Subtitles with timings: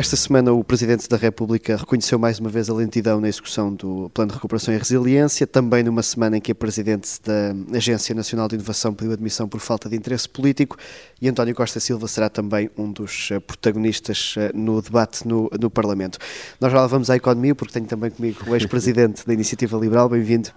[0.00, 4.10] esta semana o Presidente da República reconheceu mais uma vez a lentidão na execução do
[4.14, 8.48] Plano de Recuperação e Resiliência, também numa semana em que a Presidente da Agência Nacional
[8.48, 10.78] de Inovação pediu admissão por falta de interesse político
[11.20, 15.68] e António Costa Silva será também um dos eh, protagonistas eh, no debate no, no
[15.68, 16.18] Parlamento.
[16.58, 20.08] Nós já lá vamos à economia, porque tenho também comigo o ex-presidente da Iniciativa Liberal,
[20.08, 20.48] bem-vindo.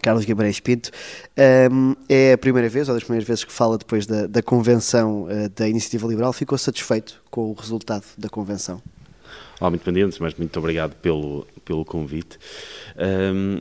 [0.00, 0.90] Carlos Guimarães Pinto,
[1.70, 5.24] um, é a primeira vez, ou das primeiras vezes que fala depois da, da convenção
[5.24, 6.32] uh, da Iniciativa Liberal.
[6.32, 8.80] Ficou satisfeito com o resultado da convenção?
[9.60, 12.38] Olá, muito bem mas muito obrigado pelo, pelo convite.
[12.96, 13.60] Um,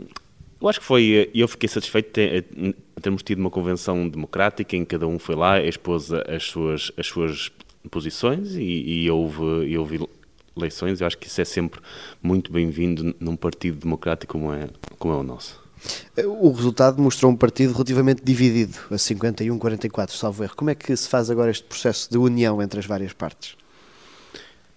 [0.62, 4.92] eu acho que foi, eu fiquei satisfeito de termos tido uma convenção democrática em que
[4.92, 7.52] cada um foi lá, expôs as suas, as suas
[7.90, 10.08] posições e, e houve, houve
[10.56, 11.02] eleições.
[11.02, 11.80] Eu acho que isso é sempre
[12.22, 15.62] muito bem-vindo num partido democrático como é, como é o nosso.
[16.26, 20.56] O resultado mostrou um partido relativamente dividido, a 51-44, salvo erro.
[20.56, 23.56] Como é que se faz agora este processo de união entre as várias partes?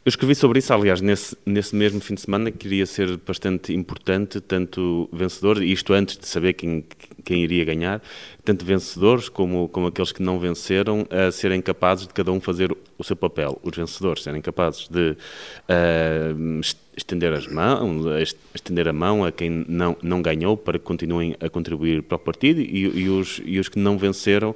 [0.05, 3.73] Eu escrevi sobre isso, aliás, nesse, nesse mesmo fim de semana, que iria ser bastante
[3.73, 6.85] importante, tanto vencedor, isto antes de saber quem,
[7.25, 8.03] quem iria ganhar,
[8.45, 12.77] tanto vencedores como, como aqueles que não venceram, a serem capazes de cada um fazer
[12.99, 13.59] o seu papel.
[13.63, 16.61] Os vencedores serem capazes de uh,
[16.97, 21.49] estender as mãos, estender a mão a quem não, não ganhou para que continuem a
[21.49, 24.55] contribuir para o partido e, e, os, e os que não venceram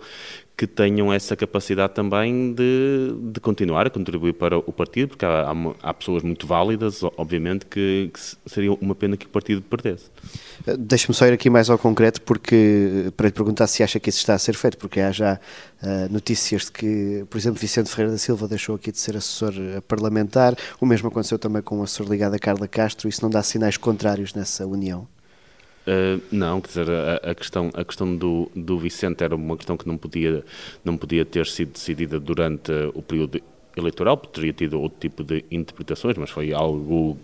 [0.59, 5.55] que tenham essa capacidade também de, de continuar a contribuir para o partido, porque há,
[5.81, 10.06] há, pessoas muito válidas, obviamente, que, que, seria uma pena que o partido perdesse.
[10.66, 14.11] Eh, deixe-me só ir aqui mais ao concreto, porque para lhe perguntar se acha que
[14.11, 15.39] isso está a ser feito, porque há já
[15.81, 19.55] uh, notícias de que, por exemplo, Vicente Ferreira da Silva deixou aqui de ser assessor
[19.57, 23.31] eh, parlamentar, o mesmo aconteceu também com o assessor ligado a Carla Castro, isso não
[23.31, 25.07] dá sinais contrários nessa união?
[25.87, 29.75] Uh, não, quer dizer, a, a, questão, a questão do, do Vicente era uma questão
[29.75, 30.44] que não podia,
[30.84, 33.41] não podia ter sido decidida durante o período
[33.75, 37.16] eleitoral, teria tido outro tipo de interpretações, mas foi algo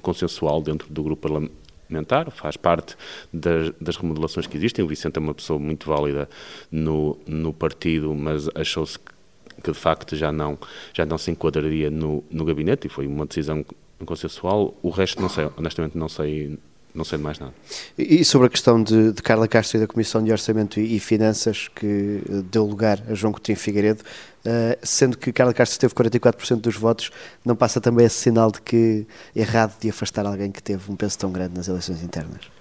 [0.00, 2.96] consensual dentro do grupo parlamentar, faz parte
[3.32, 4.84] das, das, remodelações que existem.
[4.84, 6.28] O Vicente é uma pessoa muito válida
[6.70, 9.17] no, no partido, mas achou-se que,
[9.62, 10.58] que, de facto já não,
[10.92, 13.64] já não se enquadraria no, no gabinete e foi uma decisão
[14.04, 14.74] consensual.
[14.82, 16.58] O resto não sei, honestamente não sei
[16.94, 17.52] não sei mais nada.
[17.96, 21.00] E sobre a questão de, de Carla Castro e da Comissão de Orçamento e, e
[21.00, 25.94] Finanças, que eh, deu lugar a João Coutinho Figueiredo, uh, sendo que Carla Castro teve
[25.94, 27.10] 44% dos votos,
[27.44, 31.18] não passa também esse sinal de que errado de afastar alguém que teve um peso
[31.18, 32.57] tão grande nas eleições internas?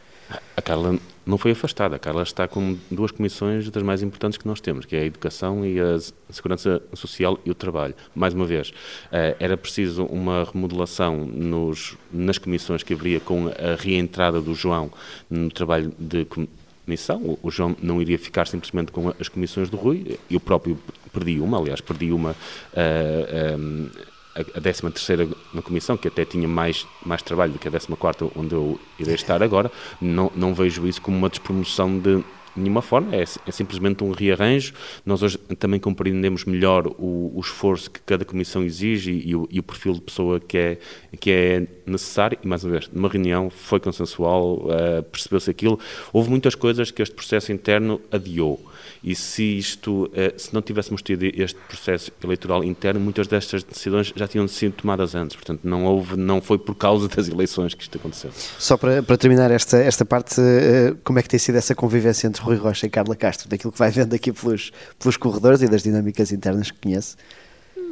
[0.56, 1.96] A Carla não foi afastada.
[1.96, 5.06] A Carla está com duas comissões das mais importantes que nós temos, que é a
[5.06, 5.98] Educação e a
[6.30, 7.94] Segurança Social e o Trabalho.
[8.16, 8.74] Mais uma vez,
[9.12, 14.92] eh, era preciso uma remodelação nos, nas comissões que haveria com a reentrada do João
[15.30, 17.38] no trabalho de comissão.
[17.44, 20.18] O João não iria ficar simplesmente com as comissões do Rui.
[20.32, 20.80] Eu próprio
[21.12, 22.32] perdi uma, aliás, perdi uma...
[22.32, 24.17] Uh,
[24.56, 27.96] a 13 terceira na comissão, que até tinha mais, mais trabalho do que a 14
[27.96, 32.24] quarta onde eu irei estar agora, não, não vejo isso como uma despromoção de
[32.60, 34.74] nenhuma forma, é, é, simplesmente um rearranjo.
[35.06, 39.48] Nós hoje também compreendemos melhor o, o esforço que cada comissão exige e, e, o,
[39.52, 40.78] e, o, perfil de pessoa que é,
[41.20, 42.38] que é necessário.
[42.44, 45.80] E mais uma vez, numa reunião foi consensual, uh, percebeu-se aquilo.
[46.12, 48.60] Houve muitas coisas que este processo interno adiou.
[49.04, 54.12] E se isto, eh, se não tivéssemos tido este processo eleitoral interno, muitas destas decisões
[54.16, 55.36] já tinham sido tomadas antes.
[55.36, 58.32] Portanto, não houve, não foi por causa das eleições que isto aconteceu.
[58.58, 62.28] Só para, para terminar esta, esta parte, eh, como é que tem sido essa convivência
[62.28, 65.68] entre Rui Rocha e Carla Castro, daquilo que vai vendo aqui pelos, pelos corredores e
[65.68, 67.16] das dinâmicas internas que conhece?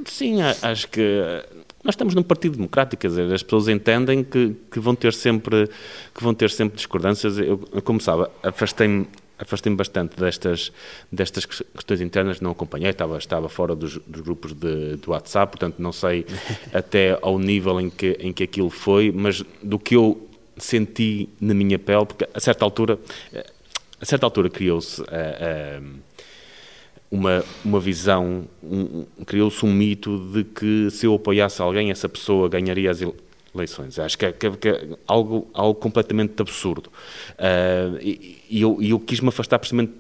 [0.06, 1.22] Sim, acho que
[1.84, 5.68] nós estamos num partido democrático, quer dizer, as pessoas entendem que, que vão ter sempre
[6.14, 7.38] que vão ter sempre discordâncias.
[7.38, 9.08] Eu, como sabe, afastei-me
[9.38, 10.72] afastei-me bastante destas,
[11.12, 15.76] destas questões internas, não acompanhei, estava, estava fora dos, dos grupos de, do WhatsApp, portanto
[15.80, 16.26] não sei
[16.74, 20.28] até ao nível em que, em que aquilo foi, mas do que eu
[20.58, 22.98] senti na minha pele, porque a certa altura,
[24.06, 25.84] a certa altura criou-se uh, uh,
[27.10, 32.48] uma, uma visão, um, criou-se um mito de que se eu apoiasse alguém, essa pessoa
[32.48, 33.00] ganharia as
[33.54, 33.98] eleições.
[33.98, 36.92] Acho que é, que é, que é algo, algo completamente absurdo.
[37.32, 39.94] Uh, e, e, eu, eu quis-me afastar precisamente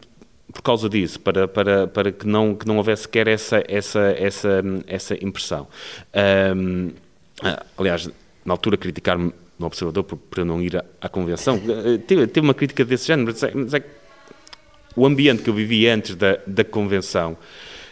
[0.53, 4.63] por causa disso, para, para, para que, não, que não houvesse sequer essa, essa, essa,
[4.85, 5.67] essa impressão.
[7.75, 8.07] Aliás,
[8.45, 10.05] na altura criticar-me no Observador
[10.37, 11.59] eu não ir à, à convenção,
[12.07, 13.83] teve, teve uma crítica desse género, mas é, mas é
[14.95, 17.37] o ambiente que eu vivi antes da, da convenção,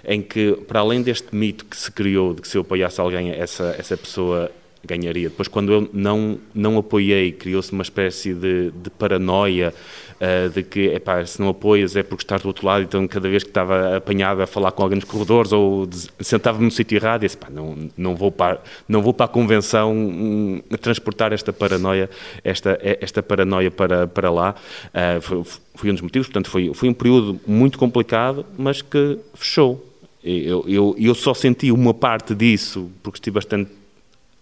[0.05, 3.31] em que, para além deste mito que se criou de que se eu apoiasse alguém,
[3.31, 4.51] essa, essa pessoa
[4.85, 5.29] ganharia.
[5.29, 9.73] Depois, quando eu não, não apoiei, criou-se uma espécie de, de paranoia
[10.19, 13.29] uh, de que epá, se não apoias é porque estás do outro lado, então cada
[13.29, 15.87] vez que estava apanhado a falar com alguém nos corredores ou
[16.19, 19.93] sentava-me no sítio errado, disse, pá, não, não, vou para, não vou para a convenção
[19.93, 22.09] um, transportar esta paranoia,
[22.43, 24.55] esta, esta paranoia para, para lá.
[24.89, 25.43] Uh, foi,
[25.75, 29.89] foi um dos motivos, portanto foi, foi um período muito complicado, mas que fechou.
[30.23, 33.69] Eu, eu, eu só senti uma parte disso porque estive bastante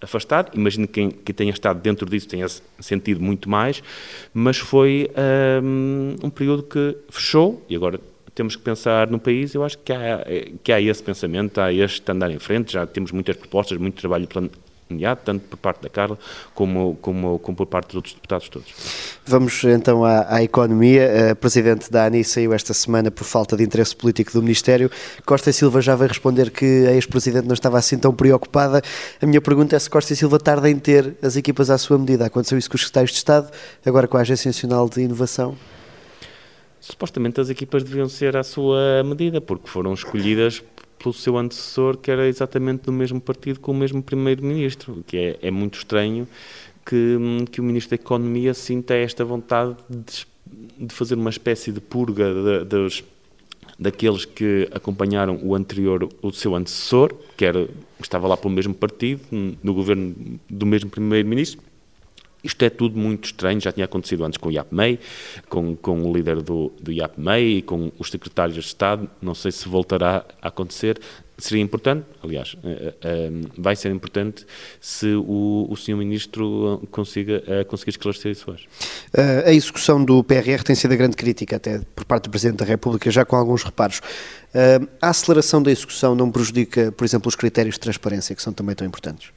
[0.01, 0.51] afastado.
[0.57, 2.48] Imagino que quem, quem tenha estado dentro disso tenha
[2.80, 3.81] sentido muito mais,
[4.33, 5.09] mas foi
[5.63, 8.00] um, um, período que fechou e agora
[8.33, 9.53] temos que pensar no país.
[9.53, 10.25] Eu acho que há,
[10.63, 12.74] que há esse pensamento, há este andar em frente.
[12.74, 14.27] Já temos muitas propostas, muito trabalho
[14.91, 16.17] imediato, tanto por parte da Carla
[16.53, 18.73] como, como, como por parte dos outros deputados todos.
[19.25, 21.31] Vamos então à, à economia.
[21.31, 24.91] A Presidente da ANI saiu esta semana por falta de interesse político do Ministério.
[25.25, 28.81] Costa Silva já vai responder que a ex-Presidente não estava assim tão preocupada.
[29.21, 32.25] A minha pergunta é se Costa Silva tarda em ter as equipas à sua medida.
[32.25, 33.49] Aconteceu isso com os secretários de Estado,
[33.85, 35.55] agora com a Agência Nacional de Inovação?
[36.81, 40.63] Supostamente as equipas deviam ser à sua medida, porque foram escolhidas
[41.01, 45.39] pelo seu antecessor, que era exatamente do mesmo partido com o mesmo primeiro-ministro, que é,
[45.42, 46.27] é, muito estranho
[46.86, 47.18] que,
[47.51, 50.25] que o ministro da Economia sinta esta vontade de,
[50.80, 53.03] de fazer uma espécie de purga dos,
[53.80, 57.68] daqueles que acompanharam o anterior, o seu antecessor, que era,
[58.00, 61.62] estava lá pelo mesmo partido, no governo do mesmo primeiro-ministro,
[62.43, 64.99] isto é tudo muito estranho, já tinha acontecido antes com o IAPMEI,
[65.47, 69.51] com, com o líder do, do IAPMEI e com os secretários de Estado, não sei
[69.51, 70.99] se voltará a acontecer.
[71.38, 74.45] Seria importante, aliás, eh, eh, vai ser importante
[74.79, 75.95] se o, o Sr.
[75.95, 78.69] Ministro consiga, eh, conseguir esclarecer isso hoje.
[79.43, 82.65] A execução do PRR tem sido a grande crítica, até por parte do Presidente da
[82.65, 84.01] República, já com alguns reparos.
[85.01, 88.75] A aceleração da execução não prejudica, por exemplo, os critérios de transparência, que são também
[88.75, 89.31] tão importantes?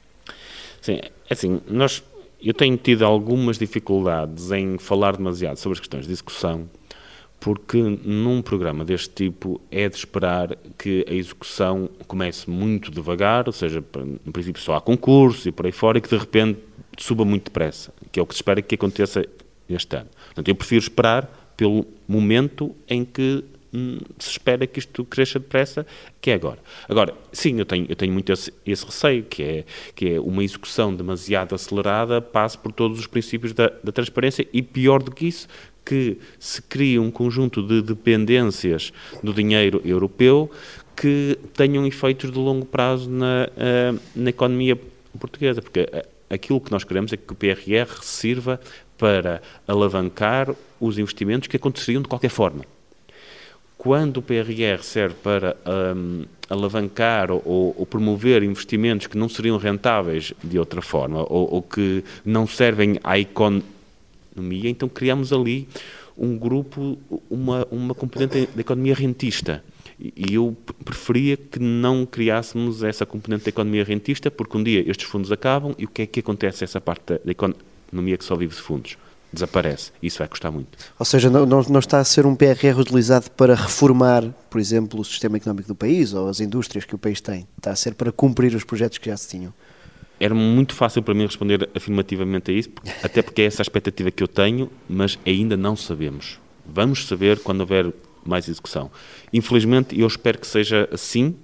[0.83, 2.03] Sim, é assim, nós
[2.41, 6.69] eu tenho tido algumas dificuldades em falar demasiado sobre as questões de execução,
[7.39, 13.53] porque num programa deste tipo é de esperar que a execução comece muito devagar, ou
[13.53, 13.83] seja,
[14.25, 16.59] no princípio só há concurso e por aí fora, e que de repente
[16.97, 19.25] suba muito depressa, que é o que se espera que aconteça
[19.69, 20.09] este ano.
[20.27, 23.43] Portanto, eu prefiro esperar pelo momento em que
[23.75, 25.85] Hum, se espera que isto cresça depressa,
[26.21, 26.59] que é agora.
[26.87, 30.41] Agora, sim, eu tenho, eu tenho muito esse, esse receio, que é, que é uma
[30.45, 35.27] execução demasiado acelerada passe por todos os princípios da, da transparência e, pior do que
[35.27, 35.49] isso,
[35.83, 40.49] que se crie um conjunto de dependências do dinheiro europeu
[40.95, 44.79] que tenham efeitos de longo prazo na, eh, na economia
[45.19, 48.59] portuguesa, porque eh, aquilo que nós queremos é que o PRR sirva
[48.97, 52.63] para alavancar os investimentos que aconteceriam de qualquer forma
[53.85, 55.55] quando o PRR serve para
[55.95, 61.61] um, alavancar ou, ou, promover investimentos que não seriam rentáveis de outra forma ou, ou,
[61.61, 63.61] que não servem à economia,
[64.63, 65.67] então criamos ali
[66.17, 66.97] um grupo,
[67.29, 69.63] uma, uma componente da economia rentista.
[69.99, 75.07] E eu preferia que não criássemos essa componente da economia rentista, porque um dia estes
[75.07, 78.35] fundos acabam e o que é que acontece a essa parte da economia que só
[78.35, 78.97] vive de fundos?
[79.31, 79.91] Desaparece.
[80.01, 80.77] Isso vai custar muito.
[80.97, 85.05] Ou seja, não, não, está a ser um PRR utilizado para reformar, por exemplo, o
[85.05, 87.47] sistema económico do país ou as indústrias que o país tem.
[87.57, 89.53] Está a ser para cumprir os projetos que já se tinham.
[90.19, 92.69] Era muito fácil para mim responder afirmativamente a isso,
[93.03, 96.39] até porque é essa a expectativa que eu tenho, mas ainda não sabemos.
[96.65, 97.93] Vamos saber quando houver
[98.25, 98.89] mais execução.
[99.31, 101.35] Infelizmente, eu espero que seja assim,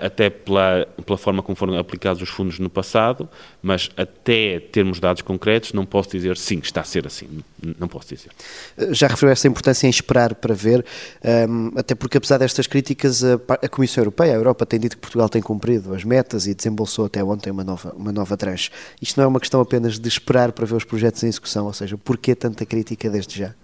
[0.00, 3.28] até pela, pela forma como foram aplicados os fundos no passado,
[3.60, 7.28] mas até termos dados concretos, não posso dizer sim, está a ser assim.
[7.78, 8.30] Não posso dizer.
[8.76, 10.84] Eh, já referiu essa importância em esperar para ver,
[11.22, 15.00] ehm, até porque, apesar destas críticas, a, a, Comissão Europeia, a Europa, tem dito que
[15.00, 18.70] Portugal tem cumprido as metas e desembolsou até ontem uma nova, uma nova tranche.
[19.00, 21.72] Isto não é uma questão apenas de esperar para ver os projetos em execução, ou
[21.72, 23.54] seja, porquê tanta crítica desde já?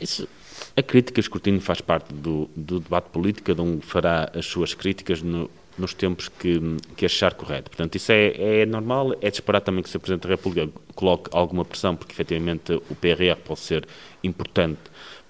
[0.00, 0.28] Isso
[0.76, 5.22] a crítica, escrutínio faz parte do, do, debate político, cada um fará as suas críticas
[5.22, 6.60] no, nos tempos que,
[6.96, 7.70] que, achar correto.
[7.70, 10.00] Portanto, isso é, é, normal, é de esperar também que o.
[10.00, 13.86] Presidente da República coloque alguma pressão, porque efetivamente o PRR pode ser
[14.22, 14.80] importante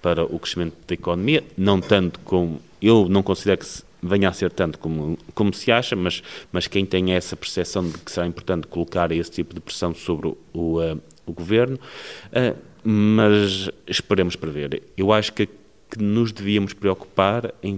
[0.01, 3.67] para o crescimento da economia, não tanto como, eu não considero que
[4.01, 7.97] venha a ser tanto como, como se acha, mas, mas quem tem essa percepção de
[7.97, 11.79] que será importante colocar esse tipo de pressão sobre o, uh, o Governo,
[12.27, 12.57] uh,
[12.89, 14.81] mas esperemos para ver.
[14.95, 17.77] Eu acho que, que nos devíamos preocupar em,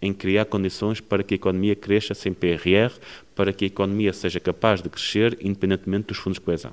[0.00, 2.90] em criar condições para que a economia cresça sem PRR,
[3.34, 6.70] para que a economia seja capaz de crescer independentemente dos fundos de coesão.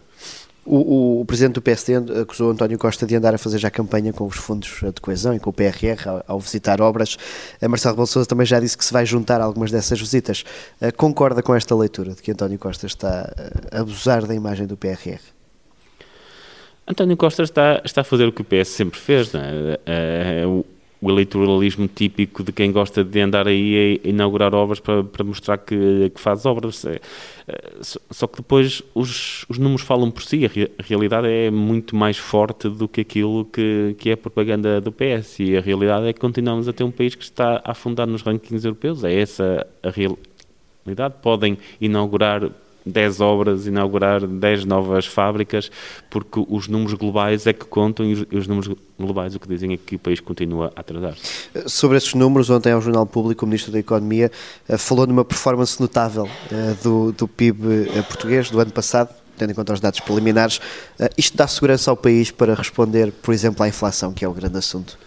[0.65, 4.13] O, o, o, presidente do PSD acusou António Costa de andar a fazer já campanha
[4.13, 7.17] com os fundos de coesão e com o PRR ao, ao visitar obras.
[7.61, 10.45] A Marcelo Rebelo também já disse que se vai juntar a algumas dessas visitas.
[10.81, 13.29] Uh, concorda com esta leitura de que António Costa está
[13.73, 15.19] a abusar da imagem do PRR?
[16.87, 19.79] António Costa está, está a fazer o que o PS sempre fez, não é?
[19.85, 20.65] é o,
[21.03, 25.57] o eleitoralismo típico de quem gosta de andar aí a inaugurar obras para, para mostrar
[25.57, 26.85] que, que faz obras.
[26.85, 27.01] É,
[27.45, 32.17] é, só que depois os, os números falam por si, a, realidade é muito mais
[32.17, 35.41] forte do que aquilo que, que é a propaganda do PS.
[35.41, 38.21] E a realidade é que continuamos a ter um país que está a afundar nos
[38.21, 39.03] rankings europeus.
[39.03, 41.15] É essa a realidade.
[41.21, 42.49] Podem inaugurar
[42.85, 45.71] 10 obras, inaugurar 10 novas fábricas,
[46.09, 49.77] porque os números globais é que contam e os, números globais o que dizem é
[49.77, 51.15] que o país continua a atrasar.
[51.65, 54.31] Sobre esses números, ontem ao Jornal Público o Ministro da Economia
[54.67, 59.51] eh, falou numa performance notável eh, do, do PIB eh, português do ano passado, tendo
[59.51, 60.59] em conta os dados preliminares.
[61.17, 64.57] Isto dá segurança ao país para responder, por exemplo, à inflação, que é o grande
[64.57, 64.97] assunto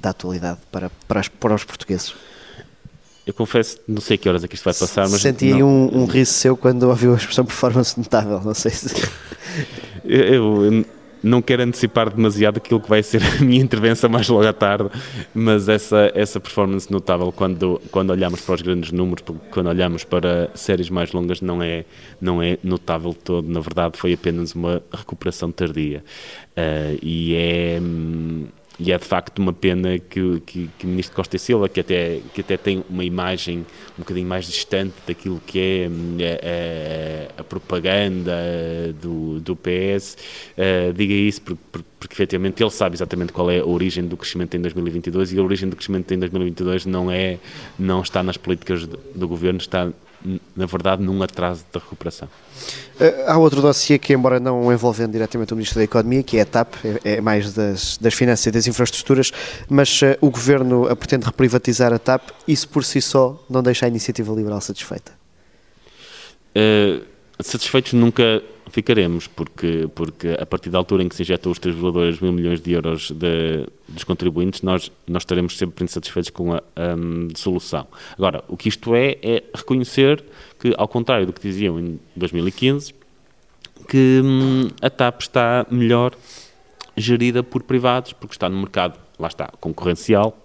[0.00, 2.14] da atualidade para, para, para os portugueses?
[3.26, 5.20] Eu confesso, não sei que horas é que isto vai passar, mas.
[5.20, 8.94] Senti aí um, um riso seu quando ouviu a expressão performance notável, não sei se.
[10.06, 10.86] eu, eu,
[11.26, 14.88] não quero antecipar demasiado aquilo que vai ser a minha intervenção mais logo à tarde,
[15.34, 20.48] mas essa, essa performance notável, quando, quando olhamos para os grandes números, quando olhamos para
[20.54, 21.84] séries mais longas, não é,
[22.20, 23.48] não é notável todo.
[23.48, 26.04] Na verdade, foi apenas uma recuperação tardia.
[26.56, 27.78] Uh, e é.
[27.82, 28.46] Hum,
[28.78, 31.80] e é de facto uma pena que, que, que, o ministro Costa e Silva, que
[31.80, 33.60] até, que até tem uma imagem
[33.96, 38.32] um bocadinho mais distante daquilo que é hum, a, a, a propaganda
[39.00, 40.16] do, do PS, uh,
[40.58, 44.16] eh, diga isso porque, porque, porque, efetivamente ele sabe exatamente qual é a origem do
[44.16, 47.38] crescimento em 2022 e a origem do crescimento em 2022 não, é,
[47.78, 49.90] não está nas políticas do, do governo, está
[50.56, 52.28] na verdade, num atraso da recuperação.
[52.98, 56.42] Eh, há outro dossiê que, embora não envolvendo diretamente o Ministro da Economia, que é
[56.42, 59.32] a TAP, é, é mais das, das finanças e das infraestruturas,
[59.68, 63.88] mas uh, o Governo pretende reprivatizar a TAP, isso por si só não deixa a
[63.88, 65.12] iniciativa liberal satisfeita?
[66.56, 67.04] Uh,
[67.40, 72.20] satisfeitos nunca ficaremos, porque, porque a partir da altura em que se injetam os 3,2
[72.20, 76.62] mil milhões de euros de, dos contribuintes, nós, nós estaremos sempre insatisfeitos com a
[76.96, 77.86] um, solução.
[78.16, 80.24] Agora, o que isto é, é reconhecer
[80.58, 82.94] que, ao contrário do que diziam em 2015,
[83.88, 86.12] que hum, a TAP está melhor
[86.96, 90.36] gerida por privados, porque está no mercado, lá está, concorrencial,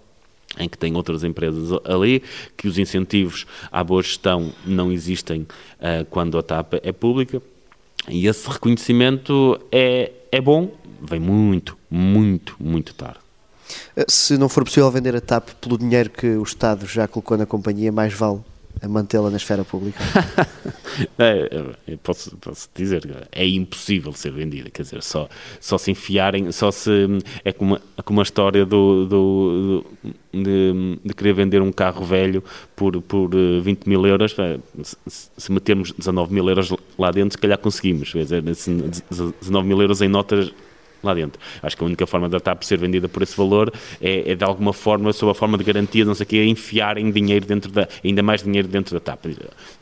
[0.58, 2.22] em que tem outras empresas ali,
[2.56, 7.42] que os incentivos à boa gestão não existem uh, quando a TAP é pública,
[8.08, 13.18] e esse reconhecimento é, é bom, vem muito, muito, muito tarde.
[13.96, 17.36] Eh, se não for possível vender a TAP pelo dinheiro que o Estado já colocou
[17.36, 18.40] na companhia, mais vale
[18.82, 20.00] a mantê-la na esfera pública?
[21.16, 25.28] é, posso, posso dizer, é impossível ser vendida, quer dizer, só,
[25.60, 26.90] só se enfiarem, só se,
[27.44, 32.04] é como, é como a história do, do, do de, de, querer vender um carro
[32.04, 32.42] velho
[32.74, 34.34] por, por 20 eh, mil euros,
[35.06, 39.80] se, se metermos 19 mil euros lá dentro, se calhar conseguimos, quer dizer, 19 mil
[39.80, 40.52] euros em notas
[41.02, 41.40] lá dentro.
[41.62, 44.44] Acho que a única forma da TAP ser vendida por esse valor é, é de
[44.44, 47.88] alguma forma, sob a forma de garantia, não sei o que, enfiarem dinheiro dentro da,
[48.04, 49.26] ainda mais dinheiro dentro da TAP.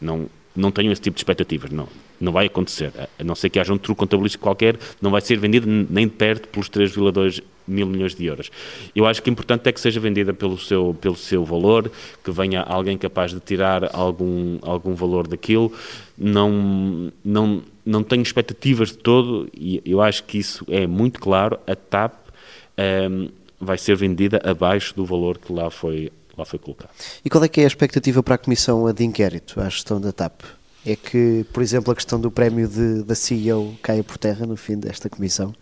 [0.00, 1.88] Não, não tenho esse tipo de expectativas, não.
[2.20, 2.92] Não vai acontecer.
[3.18, 6.12] A não ser que haja um truque contabilístico qualquer, não vai ser vendido nem de
[6.12, 8.50] perto pelos 3,2 mil milhões de euros.
[8.94, 11.90] Eu acho que o importante é que seja vendida pelo seu, pelo seu valor,
[12.22, 15.72] que venha alguém capaz de tirar algum, algum valor daquilo.
[16.18, 21.59] Não, não, não tenho expectativas de todo e eu acho que isso é muito claro.
[21.66, 23.28] A TAP um, ehm,
[23.61, 26.90] vai ser vendida abaixo do valor que lá foi, lá foi colocado.
[27.25, 30.12] E qual é que é a expectativa para a comissão de inquérito à gestão da
[30.12, 30.42] TAP?
[30.87, 34.56] É que, por exemplo, a questão do prémio de, da CEO caia por terra no
[34.56, 35.54] fim desta comissão?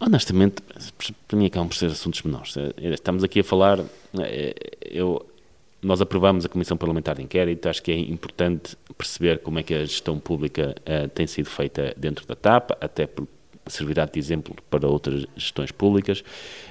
[0.00, 0.62] Honestamente,
[1.26, 2.56] para mim acabam por ser assuntos menores.
[2.56, 3.80] Eh, estamos aqui a falar,
[4.90, 5.24] eu,
[5.80, 9.74] nós aprovamos a Comissão Parlamentar de Inquérito, acho que é importante perceber como é que
[9.74, 13.37] a gestão pública uh, tem sido feita dentro da TAP, até porque
[13.68, 16.24] servirá de exemplo para outras gestões públicas,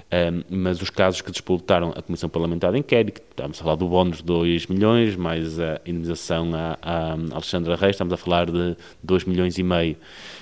[0.10, 3.88] um, mas os casos que disputaram a Comissão Parlamentar de Inquérito, estamos a falar do
[3.88, 8.76] bónus de 2 milhões, mais a indemnização a, a Alexandra Reis, estamos a falar de
[9.04, 9.98] 2 milhões e meio.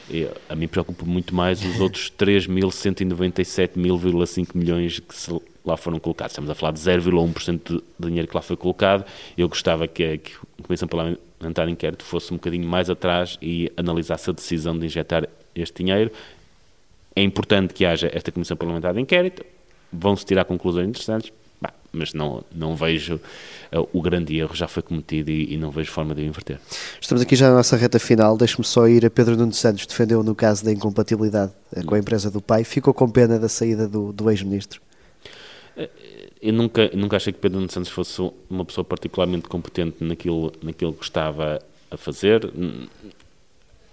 [0.10, 5.32] E a mim preocupa muito mais os outros 3.197,5 milhões que se
[5.66, 6.34] lá foram colocados.
[6.34, 9.04] Estamos a falar de 0,1% do dinheiro que lá foi colocado.
[9.36, 13.38] Eu gostava que a, que a Comissão Parlamentar de Inquérito fosse um bocadinho mais atrás
[13.42, 16.12] e analisasse a decisão de injetar este dinheiro.
[17.15, 19.45] É importante que haja esta Comissão Parlamentar de Inquérito.
[19.91, 21.31] Vão-se tirar conclusões interessantes
[21.95, 25.91] mas não, não vejo uh, o grande erro já foi cometido e, e, não vejo
[25.91, 26.60] forma de o inverter.
[27.00, 30.22] Estamos aqui já na nossa reta final, deixe-me só ir a Pedro Nuno Santos, defendeu
[30.24, 33.88] no caso da incompatibilidade uh, com a empresa do pai, ficou com pena da saída
[33.88, 34.81] do, do ex-ministro?
[35.77, 35.88] Uh,
[36.41, 40.93] eu nunca, nunca achei que Pedro Nuno Santos fosse uma pessoa particularmente competente naquilo, naquilo
[40.93, 42.51] que estava a fazer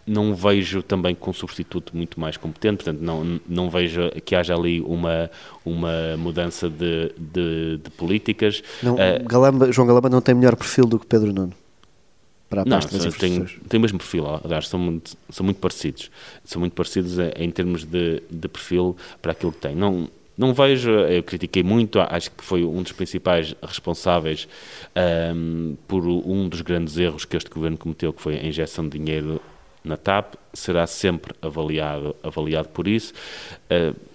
[0.07, 4.55] não vejo também com um substituto muito mais competente, portanto, não, não vejo que haja
[4.55, 5.31] ali uma,
[5.65, 8.63] uma mudança de, de, de políticas.
[8.83, 11.53] Não, uh, Galamba, João Galamba não tem melhor perfil do que Pedro Nuno?
[12.49, 16.11] Para a não, tem, tem o mesmo perfil, aliás, são muito, são muito parecidos.
[16.45, 19.75] São muito parecidos em termos de, de perfil para aquilo que tem.
[19.75, 20.07] Não,
[20.37, 24.49] não vejo, eu critiquei muito, acho que foi um dos principais responsáveis
[25.35, 28.99] um, por um dos grandes erros que este governo cometeu, que foi a injeção de
[28.99, 29.41] dinheiro
[29.85, 33.13] na TAP, será sempre avaliado, avaliado por isso.
[33.71, 34.13] Uh,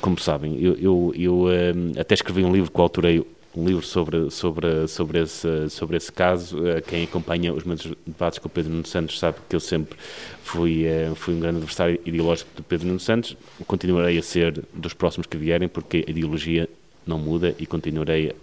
[0.00, 4.30] como sabem, eu, eu, eu um, até escrevi um livro que autorei um livro sobre,
[4.30, 6.58] sobre, sobre, esse, sobre esse caso.
[6.86, 9.98] Quem acompanha os meus debates com o Pedro Nuno Santos sabe que eu sempre
[10.42, 13.34] fui, fui um grande adversário ideológico do Pedro Nuno Santos.
[13.66, 16.68] Continuarei a ser dos próximos que vierem, porque a ideologia
[17.06, 18.34] não muda e continuarei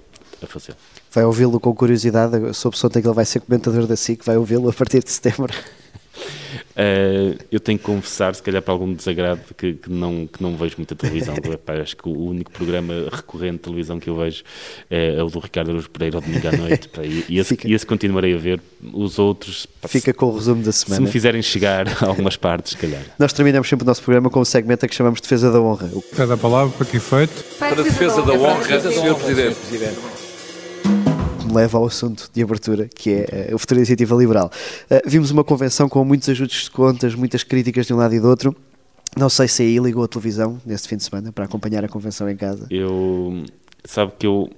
[0.43, 0.75] a fazer.
[1.11, 4.69] Vai ouvi-lo com curiosidade, sob som que ele vai ser comentador da SIC, vai ouvi-lo
[4.69, 5.53] a partir de setembro.
[6.73, 10.55] Uh, eu tenho que confessar, se calhar para algum desagrado, que, que não, que não
[10.55, 11.35] vejo muita televisão.
[11.81, 14.43] acho que o único programa recorrente de televisão que eu vejo
[14.89, 16.87] é, é o do Ricardo Aruz Pereira ao domingo à noite.
[16.89, 17.67] Pá, e, e, esse, Fica...
[17.67, 18.61] e, esse, continuarei a ver.
[18.93, 19.65] Os outros.
[19.65, 20.97] Pá, Fica com o resumo da semana.
[20.97, 23.01] Se me fizerem chegar a algumas partes, se calhar.
[23.17, 25.89] Nós terminamos sempre o nosso programa com um segmento que chamamos Defesa da Honra.
[26.15, 27.43] Cada palavra para que efeito?
[27.57, 29.15] Para a defesa da honra, Sr.
[29.15, 30.12] Presidente
[31.53, 34.51] me leva ao assunto de abertura, que é uh, o futuro da iniciativa liberal.
[34.89, 38.19] Uh, vimos uma convenção com muitos ajustes de contas, muitas críticas de um lado e
[38.19, 38.55] do outro.
[39.15, 42.27] Não sei se aí ligou a televisão neste fim de semana para acompanhar a convenção
[42.27, 42.65] em casa.
[42.71, 43.43] Eu,
[43.85, 44.49] sabe que eu,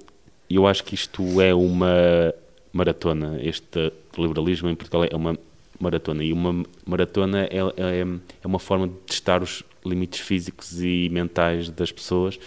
[0.48, 2.34] eu acho que isto é uma
[2.72, 5.38] maratona, este liberalismo em Portugal é uma
[5.78, 8.00] maratona e uma maratona é, é,
[8.42, 12.38] é uma forma de testar os limites físicos e mentais das pessoas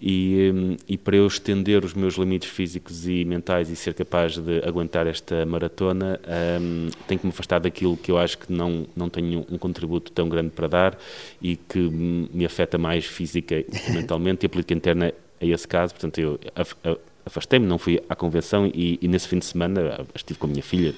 [0.00, 4.36] e, hum, e, para eu estender os meus limites físicos e mentais e ser capaz
[4.36, 6.20] de aguentar esta maratona,
[6.60, 10.12] um, tenho que me afastar daquilo que eu acho que não, não tenho um contributo
[10.12, 10.98] tão grande para dar
[11.40, 15.94] e que me afeta mais física e mentalmente, e a política interna é esse caso,
[15.94, 20.06] portanto eu a, a, afastei-me, não fui à convenção e, e, nesse fim de semana
[20.14, 20.94] estive com a minha filha,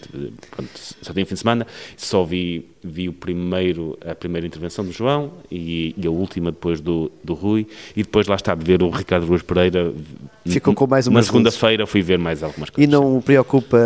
[0.50, 4.92] pronto, só tenho fim de semana, só vi, vi o primeiro, a primeira intervenção do
[4.92, 8.82] João e, e a última depois do, do Rui e depois lá está de ver
[8.82, 9.92] o Ricardo Luís Pereira.
[10.46, 12.88] Ficou com mais uma segunda-feira fui ver mais algumas coisas.
[12.88, 13.78] E não preocupa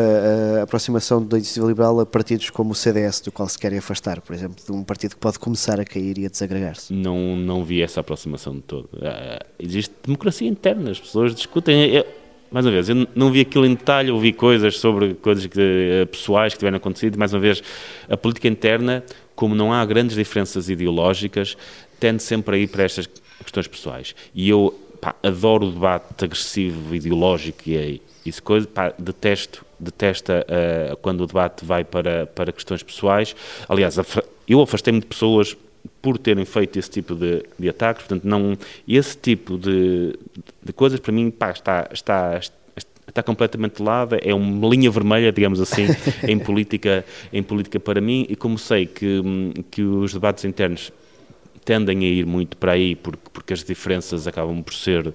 [0.58, 4.20] a aproximação da iniciativa liberal a partidos como o CDS, do qual se querem afastar,
[4.20, 6.92] por exemplo, de um partido que pode começar a cair e a desagregar-se?
[6.92, 8.88] Não, não vi essa aproximação de todo.
[8.94, 11.96] Uh, existe democracia interna, as pessoas discutem.
[11.96, 12.06] É,
[12.52, 16.04] mais uma vez, eu não vi aquilo em detalhe, ouvi coisas sobre coisas que, eh,
[16.04, 17.62] pessoais que tiveram acontecido, mais uma vez,
[18.08, 19.02] a política interna,
[19.34, 21.56] como não há grandes diferenças ideológicas,
[21.98, 23.08] tende sempre a ir para estas
[23.42, 24.14] questões pessoais.
[24.34, 30.46] E eu pá, adoro o debate agressivo, ideológico e é isso coisa, pá, detesto, detesta
[30.46, 33.34] uh, quando o debate vai para, para questões pessoais.
[33.68, 33.96] Aliás,
[34.46, 35.56] eu afastei-me de pessoas
[36.02, 40.18] por terem feito esse tipo de, de ataques, portanto, não, esse tipo de,
[40.62, 42.40] de coisas, para mim, pá, está, está,
[43.06, 45.86] está completamente de lado, é uma linha vermelha, digamos assim,
[46.26, 49.22] em política, em política para mim, e como sei que,
[49.70, 50.92] que os debates internos
[51.64, 55.14] tendem a ir muito para aí, porque, porque as diferenças acabam por ser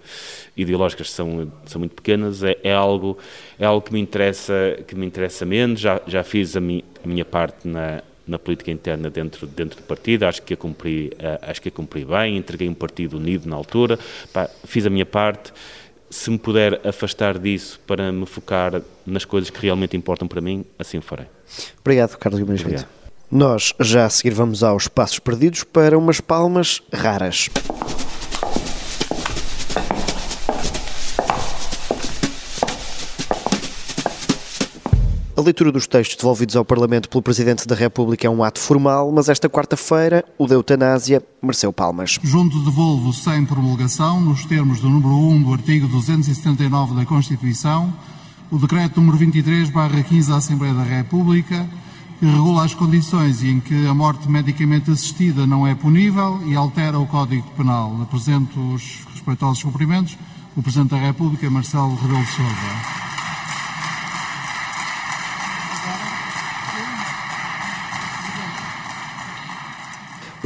[0.55, 3.17] ideológicas, são, são muito pequenas, é, é algo,
[3.59, 4.53] é algo que me interessa,
[4.87, 8.71] que me interessa menos, já, já fiz a, mi, a minha parte na, na política
[8.71, 12.37] interna dentro, dentro do partido, acho que a cumpri, eh, acho que a cumpri bem,
[12.37, 13.97] entreguei um partido unido na altura,
[14.33, 15.53] pá, fiz a minha parte,
[16.09, 20.65] se me puder afastar disso para me focar nas coisas que realmente importam para mim,
[20.77, 21.27] assim o farei.
[21.79, 22.87] Obrigado, Carlos Guimarães Obrigado.
[23.29, 27.49] Nós já a seguir vamos aos passos perdidos para umas palmas raras.
[35.47, 39.29] Leitura dos textos devolvidos ao Parlamento pelo Presidente da República é um ato formal, mas
[39.29, 42.19] esta quarta-feira o da eutanásia mereceu palmas.
[42.21, 47.93] Junto devolvo sem promulgação, nos termos do número 1 do artigo 279 da Constituição,
[48.51, 51.65] o decreto número 23/15 da Assembleia da República,
[52.19, 56.99] que regula as condições em que a morte medicamente assistida não é punível e altera
[56.99, 58.01] o Código Penal.
[58.01, 60.17] Apresento os respeitosos cumprimentos
[60.57, 63.06] o Presidente da República, Marcelo Rebelo Sousa.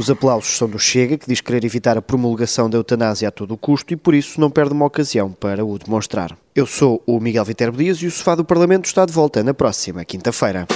[0.02, 3.54] Os aplausos são do Chega, que diz querer evitar a promulgação da eutanásia a todo
[3.54, 6.36] o custo e por isso não perde uma ocasião para o demonstrar.
[6.56, 9.54] Eu sou o Miguel Viterbo Dias e o Sofá do Parlamento está de volta na
[9.54, 10.66] próxima quinta-feira.